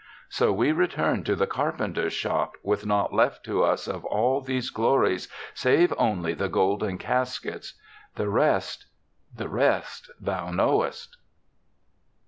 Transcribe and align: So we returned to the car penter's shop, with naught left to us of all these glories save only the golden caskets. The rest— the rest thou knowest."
So 0.29 0.51
we 0.51 0.71
returned 0.71 1.27
to 1.27 1.35
the 1.35 1.45
car 1.45 1.71
penter's 1.71 2.11
shop, 2.13 2.55
with 2.63 2.87
naught 2.87 3.13
left 3.13 3.43
to 3.45 3.63
us 3.63 3.87
of 3.87 4.03
all 4.05 4.41
these 4.41 4.71
glories 4.71 5.29
save 5.53 5.93
only 5.95 6.33
the 6.33 6.49
golden 6.49 6.97
caskets. 6.97 7.75
The 8.15 8.27
rest— 8.27 8.87
the 9.37 9.47
rest 9.47 10.09
thou 10.19 10.49
knowest." 10.49 11.17